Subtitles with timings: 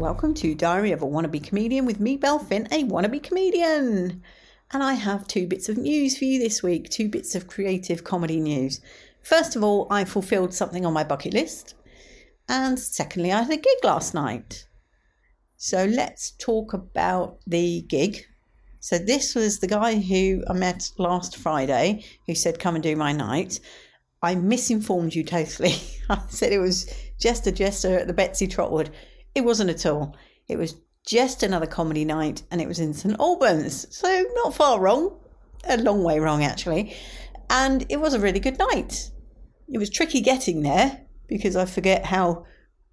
[0.00, 4.22] Welcome to Diary of a Wannabe Comedian with me, Belle Finn, a wannabe comedian.
[4.72, 8.02] And I have two bits of news for you this week, two bits of creative
[8.02, 8.80] comedy news.
[9.20, 11.74] First of all, I fulfilled something on my bucket list.
[12.48, 14.66] And secondly, I had a gig last night.
[15.58, 18.24] So let's talk about the gig.
[18.78, 22.96] So this was the guy who I met last Friday who said, Come and do
[22.96, 23.60] my night.
[24.22, 25.74] I misinformed you totally.
[26.08, 28.88] I said it was just a jester at the Betsy Trotwood.
[29.34, 30.16] It wasn't at all.
[30.48, 30.76] It was
[31.06, 33.86] Jest Another Comedy Night and it was in St Albans.
[33.94, 35.16] So not far wrong.
[35.64, 36.94] A long way wrong, actually.
[37.48, 39.10] And it was a really good night.
[39.68, 42.46] It was tricky getting there because I forget how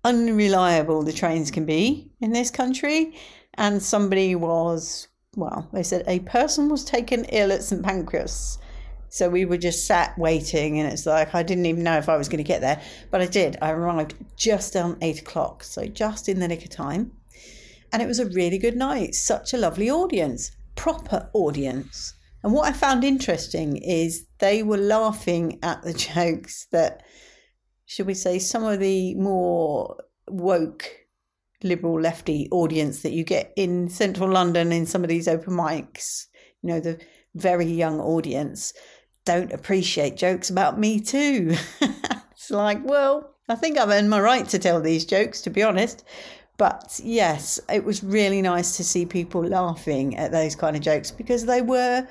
[0.03, 3.15] unreliable the trains can be in this country.
[3.55, 8.59] And somebody was, well, they said a person was taken ill at St Pancras
[9.09, 12.17] so we were just sat waiting, and it's like I didn't even know if I
[12.17, 13.57] was going to get there, but I did.
[13.61, 17.11] I arrived just on eight o'clock, so just in the nick of time.
[17.93, 19.15] And it was a really good night.
[19.15, 22.13] Such a lovely audience, proper audience.
[22.43, 27.03] And what I found interesting is they were laughing at the jokes that,
[27.85, 29.97] should we say, some of the more
[30.29, 30.89] woke
[31.63, 36.25] liberal lefty audience that you get in central London in some of these open mics,
[36.61, 36.99] you know, the
[37.35, 38.73] very young audience
[39.27, 41.53] don't appreciate jokes about me too.
[42.31, 45.63] it's like, well, I think I've earned my right to tell these jokes, to be
[45.63, 46.05] honest.
[46.57, 51.11] But yes, it was really nice to see people laughing at those kind of jokes
[51.11, 52.07] because they were,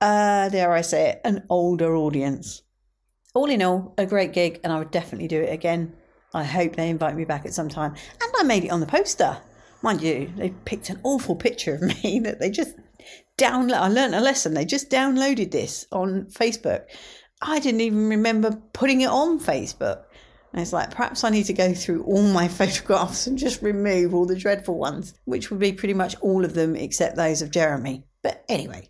[0.00, 2.62] uh, dare I say it, an older audience.
[3.34, 5.92] All in all, a great gig, and I would definitely do it again.
[6.32, 7.94] I hope they invite me back at some time.
[8.22, 9.36] And I made it on the poster.
[9.82, 12.76] Mind you, they picked an awful picture of me that they just
[13.38, 13.78] download.
[13.78, 14.54] I learned a lesson.
[14.54, 16.84] They just downloaded this on Facebook.
[17.42, 20.04] I didn't even remember putting it on Facebook.
[20.52, 24.14] And it's like, perhaps I need to go through all my photographs and just remove
[24.14, 27.50] all the dreadful ones, which would be pretty much all of them except those of
[27.50, 28.04] Jeremy.
[28.22, 28.88] But anyway,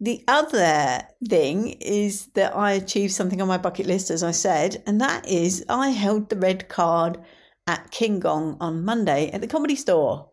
[0.00, 4.82] the other thing is that I achieved something on my bucket list, as I said,
[4.86, 7.18] and that is I held the red card
[7.66, 10.30] at King Gong on Monday at the comedy store.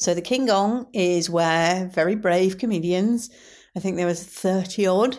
[0.00, 3.28] So the King Gong is where very brave comedians,
[3.76, 5.18] I think there was 30 odd,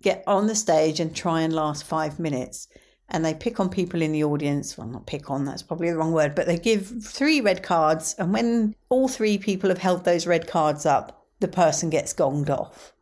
[0.00, 2.66] get on the stage and try and last five minutes.
[3.10, 4.76] And they pick on people in the audience.
[4.76, 8.14] Well, not pick on, that's probably the wrong word, but they give three red cards.
[8.18, 12.48] And when all three people have held those red cards up, the person gets gonged
[12.48, 12.94] off.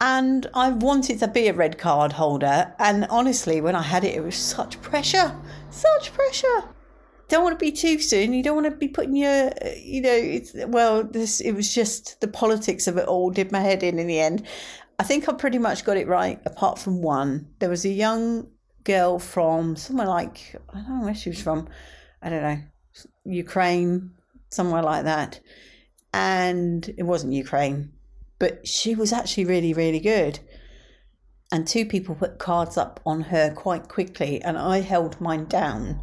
[0.00, 2.72] And I wanted to be a red card holder.
[2.78, 5.36] And honestly, when I had it, it was such pressure,
[5.70, 6.62] such pressure
[7.28, 8.32] don't want to be too soon.
[8.32, 12.20] You don't want to be putting your, you know, it's, well, this, it was just
[12.20, 14.46] the politics of it all did my head in in the end.
[14.98, 17.48] I think I pretty much got it right, apart from one.
[17.58, 18.48] There was a young
[18.84, 21.68] girl from somewhere like, I don't know where she was from,
[22.22, 22.58] I don't know,
[23.24, 24.12] Ukraine,
[24.48, 25.40] somewhere like that.
[26.14, 27.92] And it wasn't Ukraine,
[28.38, 30.40] but she was actually really, really good.
[31.52, 36.00] And two people put cards up on her quite quickly, and I held mine down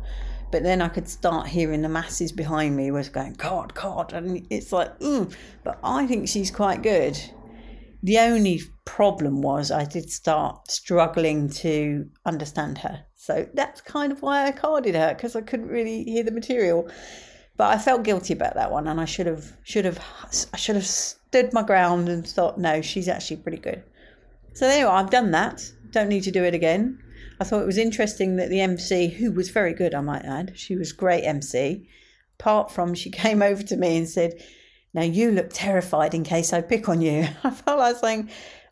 [0.51, 4.13] but then I could start hearing the masses behind me was going, God, God.
[4.13, 7.19] And it's like, but I think she's quite good.
[8.03, 13.03] The only problem was I did start struggling to understand her.
[13.15, 16.89] So that's kind of why I carded her because I couldn't really hear the material.
[17.57, 19.99] But I felt guilty about that one, and I should have should have
[20.53, 23.83] I should have stood my ground and thought, no, she's actually pretty good.
[24.53, 25.69] So anyway, I've done that.
[25.91, 26.99] Don't need to do it again.
[27.39, 30.53] I thought it was interesting that the MC, who was very good, I might add,
[30.55, 31.87] she was great MC.
[32.39, 34.41] Apart from she came over to me and said,
[34.93, 38.29] "Now you look terrified in case I pick on you." I felt like saying,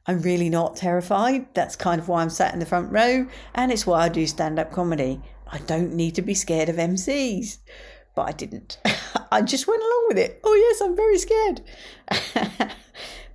[0.08, 1.54] "I'm really not terrified.
[1.54, 4.26] That's kind of why I'm sat in the front row, and it's why I do
[4.28, 5.22] stand-up comedy.
[5.48, 7.58] I don't need to be scared of MCs."
[8.16, 8.78] But I didn't.
[9.32, 10.40] I just went along with it.
[10.44, 11.62] Oh yes, I'm very scared.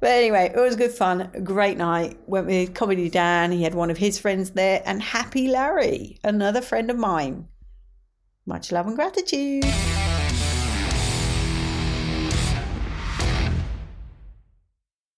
[0.00, 1.30] But anyway, it was good fun.
[1.42, 2.18] Great night.
[2.26, 3.50] Went with Comedy Dan.
[3.50, 7.48] He had one of his friends there, and Happy Larry, another friend of mine.
[8.46, 9.66] Much love and gratitude.